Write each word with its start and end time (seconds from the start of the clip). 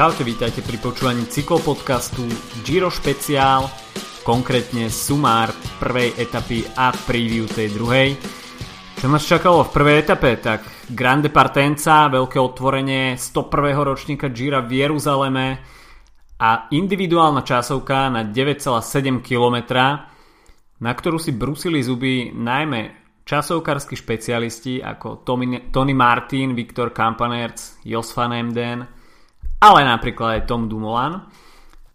Čaute, 0.00 0.24
vítajte 0.24 0.64
pri 0.64 0.80
počúvaní 0.80 1.28
cyklopodcastu 1.28 2.24
Giro 2.64 2.88
špeciál, 2.88 3.68
konkrétne 4.24 4.88
sumár 4.88 5.52
prvej 5.76 6.16
etapy 6.16 6.64
a 6.72 6.88
preview 7.04 7.44
tej 7.44 7.68
druhej. 7.68 8.16
Čo 8.96 9.12
nás 9.12 9.28
čakalo 9.28 9.60
v 9.60 9.76
prvej 9.76 9.96
etape? 10.00 10.40
Tak 10.40 10.88
Grande 10.88 11.28
Partenza, 11.28 12.08
veľké 12.08 12.40
otvorenie 12.40 13.20
101. 13.20 13.76
ročníka 13.76 14.32
Gira 14.32 14.64
v 14.64 14.88
Jeruzaleme 14.88 15.60
a 16.40 16.72
individuálna 16.72 17.44
časovka 17.44 18.08
na 18.08 18.24
9,7 18.24 19.20
km, 19.20 19.56
na 20.80 20.92
ktorú 20.96 21.20
si 21.20 21.36
brusili 21.36 21.84
zuby 21.84 22.32
najmä 22.32 22.80
časovkarskí 23.28 24.00
špecialisti 24.00 24.80
ako 24.80 25.28
Tony 25.68 25.92
Martin, 25.92 26.56
Viktor 26.56 26.88
Kampanerc, 26.88 27.84
Jos 27.84 28.16
van 28.16 28.32
Emden, 28.32 28.96
ale 29.60 29.80
napríklad 29.84 30.40
aj 30.40 30.48
Tom 30.48 30.66
Dumoulin. 30.66 31.20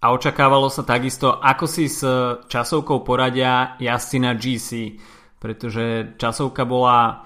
A 0.05 0.13
očakávalo 0.13 0.69
sa 0.69 0.85
takisto, 0.85 1.33
ako 1.41 1.65
si 1.65 1.89
s 1.89 2.05
časovkou 2.45 3.01
poradia 3.01 3.73
jazdci 3.81 4.17
na 4.21 4.37
GC, 4.37 5.01
pretože 5.41 6.13
časovka 6.21 6.61
bola 6.61 7.25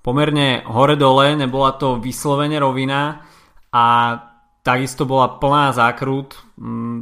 pomerne 0.00 0.64
hore-dole, 0.64 1.36
nebola 1.36 1.76
to 1.76 2.00
vyslovene 2.00 2.56
rovina 2.56 3.20
a 3.68 3.84
takisto 4.64 5.04
bola 5.04 5.36
plná 5.36 5.76
zákrut, 5.76 6.40
mm, 6.56 6.98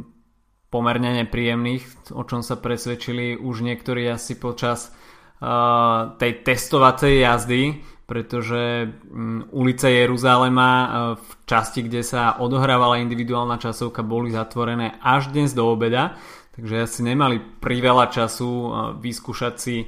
pomerne 0.67 1.23
nepríjemných, 1.23 2.11
o 2.11 2.27
čom 2.27 2.43
sa 2.43 2.59
presvedčili 2.59 3.39
už 3.39 3.63
niektorí 3.63 4.11
asi 4.11 4.35
počas 4.35 4.91
uh, 5.39 6.19
tej 6.19 6.43
testovacej 6.43 7.23
jazdy, 7.23 7.61
pretože 8.05 8.85
mm, 8.85 9.49
ulice 9.49 9.89
Jeruzalema 9.89 10.69
e, 10.69 10.87
v 11.17 11.29
časti, 11.49 11.89
kde 11.89 12.05
sa 12.05 12.37
odohrávala 12.37 13.01
individuálna 13.01 13.57
časovka, 13.57 14.05
boli 14.05 14.29
zatvorené 14.29 15.01
až 15.01 15.33
dnes 15.33 15.57
do 15.57 15.65
obeda, 15.65 16.13
takže 16.53 16.85
asi 16.85 17.01
nemali 17.01 17.41
priveľa 17.41 18.05
času 18.13 18.49
e, 18.49 18.69
vyskúšať 19.01 19.53
si 19.57 19.77
e, 19.81 19.85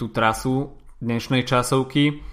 tú 0.00 0.08
trasu 0.08 0.80
dnešnej 1.04 1.44
časovky. 1.44 2.24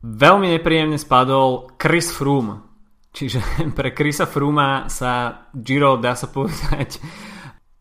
Veľmi 0.00 0.56
nepríjemne 0.56 0.96
spadol 0.96 1.76
Chris 1.76 2.08
Froome, 2.08 2.64
čiže 3.12 3.44
pre 3.76 3.92
Chrisa 3.92 4.24
Frooma 4.24 4.88
sa 4.88 5.44
Giro, 5.52 6.00
dá 6.00 6.16
sa 6.16 6.32
povedať, 6.32 7.04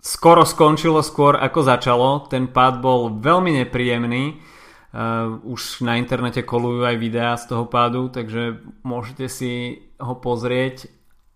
skoro 0.04 0.44
skončilo 0.44 1.00
skôr 1.00 1.40
ako 1.40 1.60
začalo. 1.64 2.28
Ten 2.28 2.52
pád 2.52 2.84
bol 2.84 3.24
veľmi 3.24 3.64
nepríjemný 3.64 4.59
Uh, 4.90 5.38
už 5.46 5.86
na 5.86 6.02
internete 6.02 6.42
kolujú 6.42 6.82
aj 6.82 6.98
videá 6.98 7.38
z 7.38 7.54
toho 7.54 7.70
pádu, 7.70 8.10
takže 8.10 8.58
môžete 8.82 9.30
si 9.30 9.86
ho 10.02 10.18
pozrieť. 10.18 10.90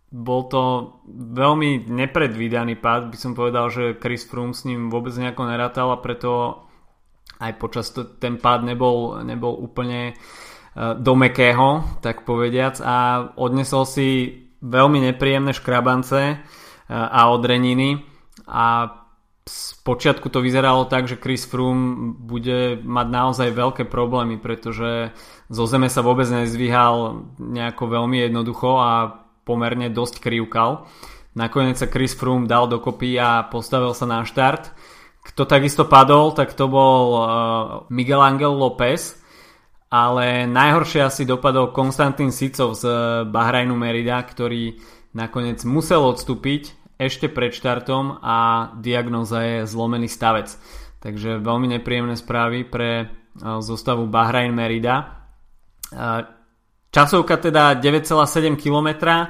Bol 0.10 0.50
to 0.50 0.62
veľmi 1.10 1.86
nepredvídaný 1.86 2.82
pád, 2.82 3.14
by 3.14 3.18
som 3.18 3.38
povedal, 3.38 3.70
že 3.70 4.02
Chris 4.02 4.26
Froome 4.26 4.58
s 4.58 4.66
ním 4.66 4.90
vôbec 4.90 5.14
nejako 5.14 5.46
nerátal 5.46 5.94
a 5.94 6.02
preto 6.02 6.66
aj 7.38 7.54
počas 7.62 7.94
to, 7.94 8.10
ten 8.18 8.42
pád 8.42 8.66
nebol, 8.66 9.22
nebol 9.22 9.54
úplne 9.54 10.18
uh, 10.18 10.98
do 10.98 11.14
mekého, 11.14 12.02
tak 12.02 12.26
povediac 12.26 12.82
a 12.82 13.30
odnesol 13.38 13.86
si 13.86 14.34
veľmi 14.66 15.14
nepríjemné 15.14 15.54
škrabance 15.54 16.22
uh, 16.26 16.38
a 16.90 17.30
odreniny 17.30 18.02
a 18.50 18.98
z 19.44 19.76
počiatku 19.84 20.32
to 20.32 20.40
vyzeralo 20.40 20.88
tak, 20.88 21.12
že 21.12 21.20
Chris 21.20 21.44
Froome 21.44 22.16
bude 22.16 22.80
mať 22.80 23.08
naozaj 23.12 23.50
veľké 23.52 23.84
problémy, 23.92 24.40
pretože 24.40 25.12
zo 25.52 25.64
zeme 25.68 25.92
sa 25.92 26.00
vôbec 26.00 26.24
nezvíhal 26.32 27.28
nejako 27.36 27.84
veľmi 27.92 28.24
jednoducho 28.24 28.80
a 28.80 28.92
pomerne 29.44 29.92
dosť 29.92 30.24
krivkal. 30.24 30.88
Nakoniec 31.36 31.76
sa 31.76 31.92
Chris 31.92 32.16
Froome 32.16 32.48
dal 32.48 32.72
dokopy 32.72 33.20
a 33.20 33.44
postavil 33.44 33.92
sa 33.92 34.08
na 34.08 34.24
štart. 34.24 34.72
Kto 35.24 35.44
takisto 35.44 35.88
padol, 35.88 36.32
tak 36.32 36.56
to 36.56 36.72
bol 36.72 37.04
uh, 37.16 37.24
Miguel 37.92 38.24
Angel 38.24 38.56
López, 38.56 39.20
ale 39.92 40.48
najhoršie 40.48 41.04
asi 41.04 41.28
dopadol 41.28 41.76
Konstantín 41.76 42.32
Sicov 42.32 42.80
z 42.80 42.86
Bahrajnu 43.28 43.76
Merida, 43.76 44.24
ktorý 44.24 44.80
nakoniec 45.12 45.64
musel 45.68 46.04
odstúpiť 46.08 46.83
ešte 46.98 47.30
pred 47.30 47.52
štartom 47.52 48.22
a 48.22 48.70
diagnoza 48.78 49.42
je 49.42 49.58
zlomený 49.66 50.08
stavec. 50.08 50.54
Takže 51.04 51.44
veľmi 51.44 51.68
nepríjemné 51.78 52.16
správy 52.16 52.64
pre 52.64 52.92
e, 53.04 53.06
zostavu 53.60 54.08
Bahrain 54.08 54.56
Merida. 54.56 54.96
E, 55.02 55.06
časovka 56.94 57.36
teda 57.42 57.76
9,7 57.76 58.56
km. 58.56 58.90
E, 59.04 59.28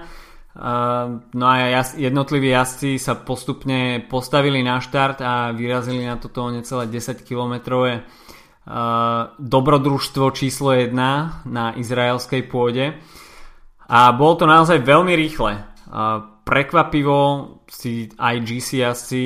no 1.34 1.46
a 1.50 1.56
jednotliví 1.98 2.54
jazdci 2.54 3.02
sa 3.02 3.18
postupne 3.18 4.06
postavili 4.06 4.62
na 4.62 4.78
štart 4.78 5.18
a 5.26 5.34
vyrazili 5.50 6.06
na 6.06 6.22
toto 6.22 6.52
necelé 6.54 6.86
10 6.88 7.26
km 7.26 7.54
dobrodružstvo 9.44 10.32
číslo 10.32 10.72
1 10.72 10.96
na 11.52 11.76
izraelskej 11.76 12.48
pôde. 12.48 12.96
A 13.92 14.16
bolo 14.16 14.40
to 14.40 14.46
naozaj 14.48 14.80
veľmi 14.80 15.12
rýchle 15.20 15.60
prekvapivo 16.44 17.20
si 17.68 18.12
aj 18.16 18.36
GC 18.44 18.68
jazdci, 18.84 19.24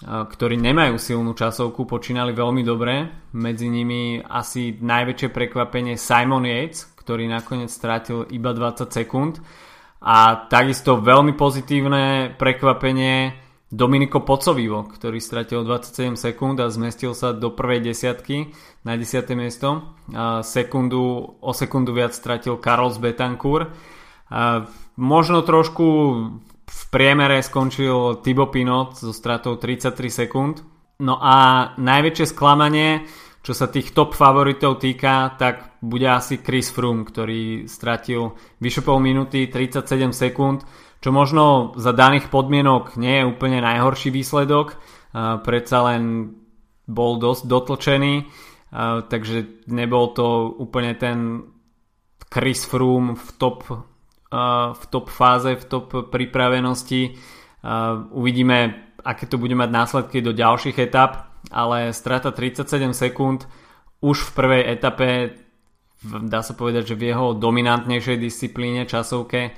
ktorí 0.00 0.56
nemajú 0.56 0.96
silnú 0.96 1.36
časovku, 1.36 1.84
počínali 1.84 2.32
veľmi 2.32 2.64
dobre. 2.64 3.28
Medzi 3.36 3.68
nimi 3.68 4.16
asi 4.24 4.72
najväčšie 4.80 5.28
prekvapenie 5.28 6.00
Simon 6.00 6.48
Yates, 6.48 6.88
ktorý 6.96 7.28
nakoniec 7.28 7.68
strátil 7.68 8.24
iba 8.32 8.56
20 8.56 8.88
sekúnd. 8.88 9.44
A 10.00 10.48
takisto 10.48 10.96
veľmi 11.04 11.36
pozitívne 11.36 12.32
prekvapenie 12.40 13.36
Dominiko 13.68 14.24
Pocovivo, 14.24 14.88
ktorý 14.88 15.20
stratil 15.20 15.62
27 15.62 16.16
sekúnd 16.16 16.56
a 16.58 16.72
zmestil 16.72 17.12
sa 17.12 17.36
do 17.36 17.52
prvej 17.52 17.92
desiatky 17.92 18.56
na 18.82 18.96
10. 18.96 19.36
miesto. 19.36 19.94
Sekundu, 20.40 21.36
o 21.38 21.52
sekundu 21.52 21.92
viac 21.92 22.16
stratil 22.16 22.56
Carlos 22.58 22.96
Betancourt. 22.96 23.68
A 24.32 24.64
možno 24.96 25.44
trošku 25.44 25.86
v 26.70 26.82
priemere 26.94 27.42
skončil 27.42 28.22
Thibaut 28.22 28.54
Pinot 28.54 28.94
so 28.94 29.10
stratou 29.10 29.58
33 29.58 30.06
sekúnd. 30.06 30.62
No 31.02 31.18
a 31.18 31.70
najväčšie 31.74 32.26
sklamanie, 32.30 33.08
čo 33.42 33.56
sa 33.56 33.66
tých 33.66 33.90
top 33.90 34.14
favoritov 34.14 34.78
týka, 34.78 35.34
tak 35.34 35.80
bude 35.82 36.06
asi 36.06 36.38
Chris 36.44 36.70
Froome, 36.70 37.08
ktorý 37.08 37.66
stratil 37.66 38.36
vyše 38.60 38.84
pol 38.84 39.00
minúty, 39.00 39.48
37 39.48 40.12
sekúnd, 40.12 40.62
čo 41.00 41.10
možno 41.10 41.72
za 41.80 41.96
daných 41.96 42.28
podmienok 42.28 43.00
nie 43.00 43.24
je 43.24 43.28
úplne 43.32 43.64
najhorší 43.64 44.12
výsledok, 44.12 44.76
predsa 45.40 45.78
len 45.88 46.36
bol 46.84 47.16
dosť 47.16 47.42
dotlčený, 47.48 48.14
takže 49.08 49.66
nebol 49.72 50.12
to 50.12 50.52
úplne 50.60 50.92
ten 51.00 51.48
Chris 52.28 52.68
Froome 52.68 53.16
v 53.16 53.28
top 53.40 53.64
v 54.74 54.84
top 54.88 55.10
fáze, 55.10 55.58
v 55.58 55.64
top 55.66 56.06
pripravenosti. 56.06 57.18
Uvidíme, 58.14 58.88
aké 59.02 59.26
to 59.26 59.36
bude 59.36 59.58
mať 59.58 59.70
následky 59.70 60.22
do 60.22 60.30
ďalších 60.30 60.78
etap, 60.78 61.34
ale 61.50 61.90
strata 61.90 62.30
37 62.30 62.94
sekúnd 62.94 63.50
už 64.00 64.16
v 64.22 64.30
prvej 64.32 64.62
etape 64.70 65.08
dá 66.24 66.40
sa 66.40 66.56
povedať, 66.56 66.94
že 66.94 66.96
v 66.96 67.12
jeho 67.12 67.36
dominantnejšej 67.36 68.16
disciplíne 68.16 68.88
časovke 68.88 69.52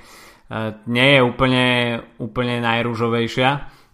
nie 0.89 1.09
je 1.15 1.21
úplne, 1.23 1.67
úplne 2.19 2.59
najružovejšia. 2.59 3.49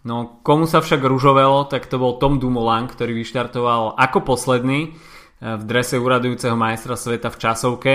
No 0.08 0.40
komu 0.42 0.64
sa 0.64 0.80
však 0.80 1.04
ružovelo, 1.04 1.68
tak 1.68 1.86
to 1.86 2.00
bol 2.00 2.16
Tom 2.16 2.40
Dumoulin, 2.40 2.88
ktorý 2.88 3.14
vyštartoval 3.14 4.00
ako 4.00 4.18
posledný 4.24 4.96
v 5.40 5.62
drese 5.64 6.00
uradujúceho 6.00 6.56
majstra 6.56 6.96
sveta 6.96 7.28
v 7.28 7.40
časovke 7.40 7.94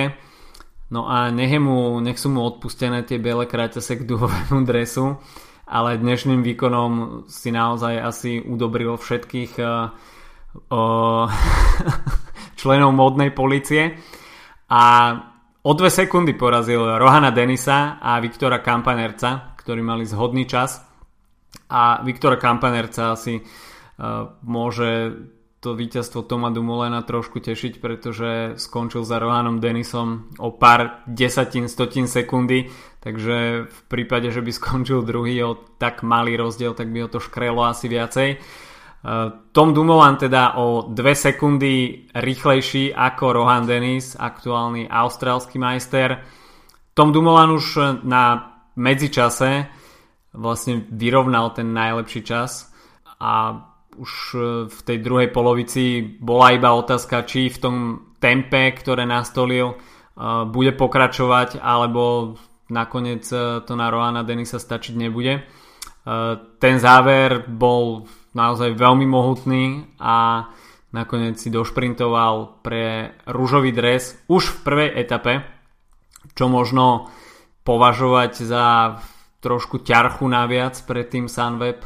No 0.94 1.10
a 1.10 1.34
nech, 1.34 1.58
mu, 1.58 1.98
nech 1.98 2.22
sú 2.22 2.30
mu 2.30 2.46
odpustené 2.46 3.02
tie 3.02 3.18
biele 3.18 3.50
kráťase 3.50 3.98
k 3.98 4.06
duhovému 4.06 4.62
dresu, 4.70 5.18
ale 5.66 5.98
dnešným 5.98 6.46
výkonom 6.46 7.26
si 7.26 7.50
naozaj 7.50 7.94
asi 7.98 8.32
udobril 8.38 8.94
všetkých 9.02 9.52
uh, 9.66 9.90
uh, 10.70 11.26
členov 12.60 12.94
modnej 12.94 13.34
policie. 13.34 13.98
A 14.70 14.84
o 15.66 15.72
dve 15.74 15.90
sekundy 15.90 16.38
porazil 16.38 16.86
Rohana 17.02 17.34
Denisa 17.34 17.98
a 17.98 18.22
Viktora 18.22 18.62
Kampanerca, 18.62 19.58
ktorí 19.58 19.82
mali 19.82 20.06
zhodný 20.06 20.46
čas. 20.46 20.86
A 21.66 22.06
Viktora 22.06 22.38
Kampanerca 22.38 23.18
asi 23.18 23.42
uh, 23.42 24.38
môže 24.46 25.18
to 25.66 25.74
víťazstvo 25.74 26.30
Toma 26.30 26.54
Dumolena 26.54 27.02
trošku 27.02 27.42
tešiť, 27.42 27.82
pretože 27.82 28.62
skončil 28.62 29.02
za 29.02 29.18
Rohanom 29.18 29.58
Denisom 29.58 30.30
o 30.38 30.54
pár 30.54 31.02
desatín, 31.10 31.66
stotín 31.66 32.06
sekundy, 32.06 32.70
takže 33.02 33.66
v 33.66 33.80
prípade, 33.90 34.30
že 34.30 34.46
by 34.46 34.54
skončil 34.54 35.02
druhý 35.02 35.42
o 35.42 35.58
tak 35.82 36.06
malý 36.06 36.38
rozdiel, 36.38 36.78
tak 36.78 36.94
by 36.94 37.10
ho 37.10 37.10
to 37.10 37.18
škrelo 37.18 37.66
asi 37.66 37.90
viacej. 37.90 38.30
E, 38.30 38.38
Tom 39.50 39.74
Dumoulin 39.74 40.22
teda 40.22 40.54
o 40.62 40.86
2 40.86 41.02
sekundy 41.18 42.06
rýchlejší 42.14 42.94
ako 42.94 43.34
Rohan 43.34 43.66
Dennis, 43.66 44.14
aktuálny 44.14 44.86
austrálsky 44.86 45.58
majster. 45.58 46.22
Tom 46.94 47.10
Dumoulin 47.10 47.50
už 47.58 47.66
na 48.06 48.54
medzičase 48.78 49.66
vlastne 50.30 50.86
vyrovnal 50.94 51.58
ten 51.58 51.74
najlepší 51.74 52.22
čas 52.22 52.70
a 53.18 53.66
už 53.98 54.12
e, 54.36 54.38
v 54.68 54.80
tej 54.84 54.98
druhej 55.00 55.30
polovici 55.32 56.04
bola 56.04 56.56
iba 56.56 56.76
otázka, 56.76 57.24
či 57.24 57.48
v 57.48 57.58
tom 57.62 57.76
tempe, 58.20 58.72
ktoré 58.76 59.08
nastolil, 59.08 59.74
e, 59.74 59.76
bude 60.48 60.76
pokračovať, 60.76 61.60
alebo 61.64 62.36
nakoniec 62.72 63.24
e, 63.32 63.64
to 63.64 63.74
na 63.74 63.88
Roana 63.90 64.28
Denisa 64.28 64.60
stačiť 64.60 64.96
nebude. 64.96 65.44
Ten 66.62 66.78
záver 66.78 67.50
bol 67.50 68.06
naozaj 68.38 68.78
veľmi 68.78 69.10
mohutný 69.10 69.90
a 69.98 70.46
nakoniec 70.94 71.42
si 71.42 71.50
došprintoval 71.50 72.62
pre 72.62 73.18
rúžový 73.26 73.74
dres 73.74 74.14
už 74.30 74.54
v 74.54 74.58
prvej 74.62 74.90
etape, 75.02 75.42
čo 76.38 76.46
možno 76.46 77.10
považovať 77.66 78.32
za 78.46 78.66
trošku 79.42 79.82
ťarchu 79.82 80.30
naviac 80.30 80.78
pre 80.86 81.10
tým 81.10 81.26
Sunweb 81.26 81.82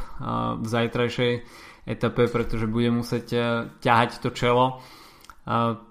v 0.60 0.66
zajtrajšej 0.68 1.32
etape, 1.88 2.28
pretože 2.28 2.68
bude 2.68 2.90
musieť 2.92 3.26
ťahať 3.80 4.20
to 4.20 4.30
čelo. 4.32 4.80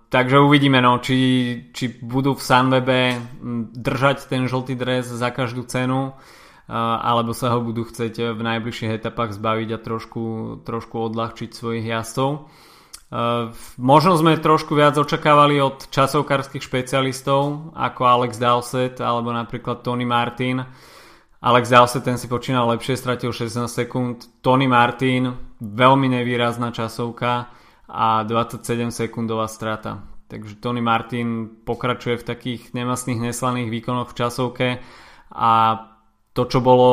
Takže 0.10 0.42
uvidíme, 0.42 0.82
no, 0.82 0.98
či, 0.98 1.18
či 1.70 2.02
budú 2.02 2.34
v 2.34 2.42
Sunwebe 2.42 3.00
držať 3.78 4.26
ten 4.26 4.50
žltý 4.50 4.74
dres 4.74 5.06
za 5.06 5.30
každú 5.30 5.70
cenu, 5.70 6.18
alebo 6.70 7.34
sa 7.34 7.54
ho 7.54 7.66
budú 7.66 7.86
chcieť 7.86 8.34
v 8.34 8.42
najbližších 8.42 9.02
etapách 9.02 9.38
zbaviť 9.38 9.70
a 9.74 9.82
trošku, 9.82 10.24
trošku 10.66 10.96
odľahčiť 10.98 11.50
svojich 11.50 11.86
jazdcov. 11.86 12.46
Možno 13.82 14.14
sme 14.22 14.38
trošku 14.38 14.78
viac 14.78 14.94
očakávali 14.94 15.58
od 15.58 15.90
časovkárskych 15.90 16.62
špecialistov 16.62 17.74
ako 17.74 18.02
Alex 18.06 18.38
Dowsett 18.38 19.02
alebo 19.02 19.34
napríklad 19.34 19.82
Tony 19.82 20.06
Martin. 20.06 20.62
Alex 21.40 21.72
Dowsett 21.72 22.04
ten 22.04 22.20
si 22.20 22.28
počínal 22.28 22.68
lepšie, 22.76 23.00
stratil 23.00 23.32
16 23.32 23.72
sekúnd. 23.72 24.44
Tony 24.44 24.68
Martin 24.68 25.32
veľmi 25.64 26.12
nevýrazná 26.12 26.76
časovka 26.76 27.48
a 27.88 28.28
27 28.28 28.92
sekundová 28.92 29.48
strata. 29.48 30.04
Takže 30.28 30.60
Tony 30.60 30.84
Martin 30.84 31.48
pokračuje 31.64 32.20
v 32.20 32.28
takých 32.28 32.62
nemastných 32.76 33.32
neslaných 33.32 33.72
výkonoch 33.72 34.12
v 34.12 34.18
časovke 34.20 34.68
a 35.32 35.52
to, 36.36 36.44
čo 36.46 36.60
bolo, 36.60 36.90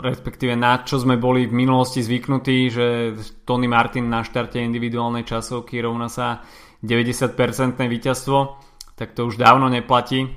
respektíve 0.00 0.54
na 0.54 0.86
čo 0.86 1.02
sme 1.02 1.18
boli 1.18 1.50
v 1.50 1.52
minulosti 1.52 2.00
zvyknutí, 2.00 2.70
že 2.70 2.86
Tony 3.42 3.66
Martin 3.66 4.06
na 4.06 4.22
štarte 4.22 4.62
individuálnej 4.62 5.26
časovky 5.26 5.82
rovná 5.82 6.06
sa 6.06 6.46
90% 6.80 7.76
víťazstvo, 7.76 8.38
tak 8.94 9.18
to 9.18 9.26
už 9.26 9.36
dávno 9.36 9.66
neplatí 9.66 10.30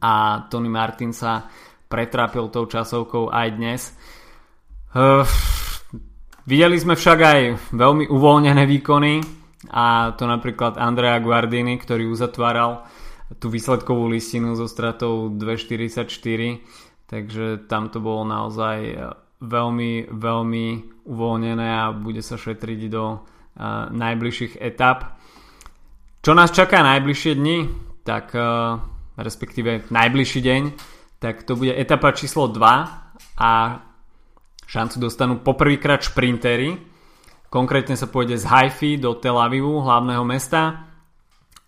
a 0.00 0.44
Tony 0.48 0.72
Martin 0.72 1.12
sa 1.14 1.46
pretrápil 1.90 2.46
tou 2.54 2.70
časovkou 2.70 3.34
aj 3.34 3.48
dnes. 3.58 3.80
Uh, 4.94 5.26
videli 6.46 6.78
sme 6.78 6.94
však 6.94 7.18
aj 7.18 7.40
veľmi 7.74 8.06
uvoľnené 8.06 8.62
výkony 8.64 9.18
a 9.74 10.14
to 10.14 10.24
napríklad 10.30 10.78
Andrea 10.78 11.18
Guardini, 11.18 11.74
ktorý 11.76 12.06
uzatváral 12.06 12.86
tú 13.42 13.50
výsledkovú 13.50 14.06
listinu 14.06 14.54
so 14.54 14.70
stratou 14.70 15.28
2.44 15.34 16.06
takže 17.10 17.66
tam 17.66 17.90
to 17.90 17.98
bolo 17.98 18.22
naozaj 18.22 18.78
e, 18.86 18.94
veľmi, 19.42 20.14
veľmi 20.14 20.66
uvoľnené 21.10 21.66
a 21.66 21.90
bude 21.90 22.22
sa 22.22 22.36
šetriť 22.38 22.80
do 22.86 23.18
uh, 23.18 23.88
najbližších 23.88 24.60
etap. 24.62 25.16
Čo 26.20 26.36
nás 26.36 26.52
čaká 26.52 26.84
najbližšie 26.84 27.32
dni, 27.40 27.58
tak 28.04 28.36
uh, 28.36 28.78
respektíve 29.16 29.88
najbližší 29.88 30.40
deň, 30.44 30.62
tak 31.20 31.44
to 31.44 31.52
bude 31.54 31.76
etapa 31.76 32.16
číslo 32.16 32.48
2 32.48 33.36
a 33.36 33.50
šancu 34.64 34.96
dostanú 34.96 35.44
poprvýkrát 35.44 36.00
šprintery. 36.00 36.80
Konkrétne 37.52 37.98
sa 37.98 38.08
pôjde 38.08 38.40
z 38.40 38.48
Haifi 38.48 38.96
do 38.96 39.12
Tel 39.20 39.36
Avivu, 39.36 39.84
hlavného 39.84 40.24
mesta. 40.24 40.88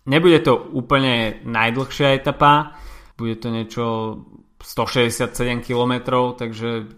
Nebude 0.09 0.41
to 0.41 0.57
úplne 0.73 1.45
najdlhšia 1.45 2.17
etapa, 2.17 2.75
bude 3.15 3.39
to 3.39 3.47
niečo 3.53 3.85
167 4.59 5.63
km, 5.63 5.93
takže 6.35 6.89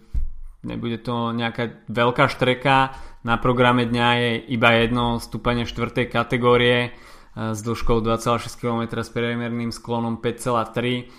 nebude 0.63 1.01
to 1.01 1.33
nejaká 1.35 1.85
veľká 1.91 2.25
štreka. 2.31 2.95
Na 3.25 3.41
programe 3.41 3.89
dňa 3.89 4.07
je 4.21 4.31
iba 4.53 4.69
jedno 4.77 5.17
stúpanie 5.17 5.65
4. 5.65 6.05
kategórie 6.05 6.93
s 7.35 7.59
dĺžkou 7.65 7.99
2,6 8.05 8.61
km 8.61 9.01
s 9.01 9.09
priemerným 9.09 9.73
sklonom 9.73 10.21
5,3 10.21 11.09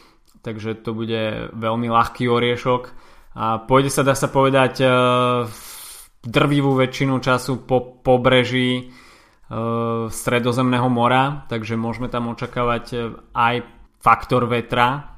takže 0.47 0.79
to 0.87 0.95
bude 0.95 1.51
veľmi 1.51 1.91
ľahký 1.91 2.31
oriešok 2.31 2.83
a 3.35 3.59
pôjde 3.67 3.91
sa, 3.91 4.07
dá 4.07 4.15
sa 4.15 4.31
povedať, 4.31 4.81
e, 4.81 4.89
drvivú 6.23 6.79
väčšinu 6.79 7.19
času 7.19 7.67
po 7.67 7.99
pobreží 8.01 8.71
e, 8.79 8.83
stredozemného 10.07 10.87
mora, 10.87 11.43
takže 11.51 11.75
môžeme 11.75 12.07
tam 12.07 12.31
očakávať 12.31 13.19
aj 13.35 13.67
faktor 13.99 14.47
vetra, 14.47 15.17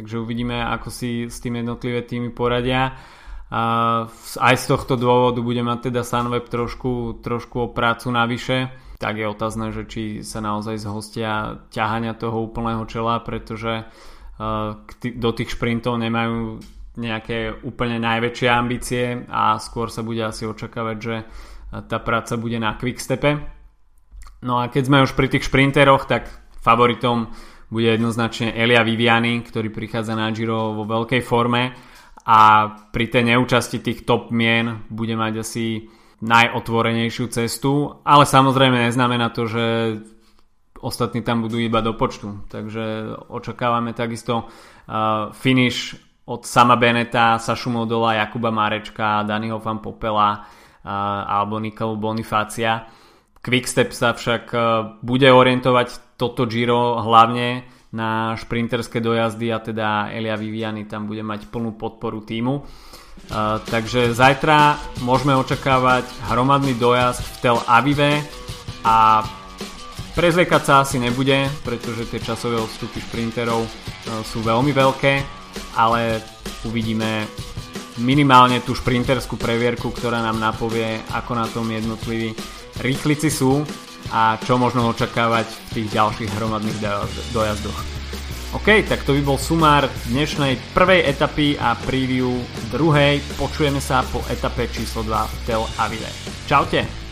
Takže 0.00 0.16
uvidíme, 0.16 0.62
ako 0.62 0.88
si 0.88 1.26
s 1.26 1.44
tým 1.44 1.60
jednotlivé 1.60 2.00
týmy 2.06 2.30
poradia. 2.32 2.96
A 3.50 3.62
aj 4.38 4.54
z 4.56 4.64
tohto 4.64 4.94
dôvodu 4.96 5.42
bude 5.42 5.60
mať 5.60 5.90
teda 5.90 6.06
Sunweb 6.06 6.46
trošku, 6.48 7.20
trošku 7.20 7.66
o 7.66 7.72
prácu 7.74 8.08
navyše. 8.14 8.72
Tak 8.96 9.18
je 9.18 9.26
otázne, 9.26 9.74
že 9.76 9.84
či 9.90 10.02
sa 10.24 10.38
naozaj 10.40 10.80
zhostia 10.80 11.60
ťahania 11.74 12.14
toho 12.14 12.38
úplného 12.46 12.86
čela, 12.86 13.18
pretože 13.20 13.90
do 15.00 15.30
tých 15.36 15.52
šprintov 15.52 16.00
nemajú 16.00 16.60
nejaké 16.96 17.60
úplne 17.64 18.00
najväčšie 18.00 18.48
ambície 18.48 19.04
a 19.28 19.60
skôr 19.60 19.92
sa 19.92 20.00
bude 20.00 20.24
asi 20.24 20.48
očakávať, 20.48 20.96
že 20.96 21.16
tá 21.86 21.98
práca 22.02 22.34
bude 22.40 22.56
na 22.56 22.74
quickstepe. 22.74 23.40
No 24.40 24.58
a 24.58 24.72
keď 24.72 24.82
sme 24.88 25.04
už 25.04 25.12
pri 25.12 25.28
tých 25.28 25.46
šprinteroch, 25.46 26.08
tak 26.08 26.32
favoritom 26.64 27.30
bude 27.70 27.94
jednoznačne 27.94 28.50
Elia 28.56 28.82
Viviani, 28.82 29.44
ktorý 29.46 29.70
prichádza 29.70 30.18
na 30.18 30.32
Giro 30.34 30.74
vo 30.74 30.84
veľkej 30.88 31.22
forme 31.22 31.70
a 32.26 32.40
pri 32.90 33.06
tej 33.06 33.32
neúčasti 33.32 33.78
tých 33.78 34.02
top 34.02 34.34
mien 34.34 34.84
bude 34.90 35.14
mať 35.14 35.34
asi 35.40 35.86
najotvorenejšiu 36.20 37.26
cestu, 37.32 38.02
ale 38.04 38.28
samozrejme 38.28 38.76
neznamená 38.90 39.32
to, 39.32 39.48
že 39.48 39.64
ostatní 40.80 41.22
tam 41.22 41.44
budú 41.44 41.60
iba 41.60 41.84
do 41.84 41.92
počtu. 41.92 42.44
Takže 42.48 43.16
očakávame 43.28 43.92
takisto 43.92 44.48
uh, 44.48 45.30
finish 45.36 45.96
od 46.24 46.46
Sama 46.46 46.76
Beneta, 46.76 47.38
Sašu 47.38 47.70
Modola, 47.70 48.14
Jakuba 48.14 48.50
Marečka, 48.50 49.26
Daniho 49.26 49.58
Van 49.58 49.78
Popela 49.78 50.40
uh, 50.40 50.88
alebo 51.26 51.60
Nikolu 51.60 51.96
Bonifácia. 51.96 52.86
Quickstep 53.40 53.92
sa 53.92 54.12
však 54.12 54.44
uh, 54.52 54.62
bude 55.00 55.28
orientovať 55.28 56.16
toto 56.20 56.44
Giro 56.44 57.00
hlavne 57.00 57.64
na 57.90 58.38
šprinterské 58.38 59.02
dojazdy 59.02 59.50
a 59.50 59.58
teda 59.58 59.88
Elia 60.14 60.38
Viviani 60.38 60.86
tam 60.86 61.10
bude 61.10 61.26
mať 61.26 61.50
plnú 61.50 61.74
podporu 61.74 62.22
týmu. 62.22 62.62
Uh, 63.28 63.60
takže 63.68 64.16
zajtra 64.16 64.80
môžeme 65.04 65.36
očakávať 65.36 66.08
hromadný 66.30 66.72
dojazd 66.78 67.20
v 67.20 67.36
Tel 67.42 67.58
Avive 67.68 68.22
a 68.86 69.20
prezliekať 70.14 70.62
sa 70.62 70.74
asi 70.82 70.98
nebude, 70.98 71.48
pretože 71.62 72.08
tie 72.10 72.20
časové 72.22 72.58
odstupy 72.58 73.00
šprinterov 73.00 73.62
uh, 73.62 73.70
sú 74.26 74.42
veľmi 74.42 74.70
veľké, 74.74 75.14
ale 75.76 76.22
uvidíme 76.66 77.26
minimálne 78.00 78.64
tú 78.64 78.72
šprinterskú 78.72 79.36
previerku, 79.36 79.92
ktorá 79.92 80.24
nám 80.24 80.40
napovie, 80.40 81.00
ako 81.12 81.32
na 81.36 81.46
tom 81.50 81.68
jednotliví 81.68 82.32
rýchlici 82.80 83.28
sú 83.28 83.66
a 84.10 84.40
čo 84.42 84.56
možno 84.56 84.90
očakávať 84.90 85.46
v 85.46 85.68
tých 85.80 85.88
ďalších 85.94 86.30
hromadných 86.34 86.78
dojazdoch. 87.30 87.78
OK, 88.50 88.82
tak 88.82 89.06
to 89.06 89.14
by 89.14 89.22
bol 89.22 89.38
sumár 89.38 89.86
dnešnej 90.10 90.58
prvej 90.74 91.06
etapy 91.06 91.54
a 91.54 91.78
preview 91.78 92.34
druhej. 92.74 93.22
Počujeme 93.38 93.78
sa 93.78 94.02
po 94.10 94.26
etape 94.26 94.66
číslo 94.74 95.06
2 95.06 95.06
v 95.06 95.34
Tel 95.46 95.62
Avive. 95.78 96.10
Čaute! 96.50 97.09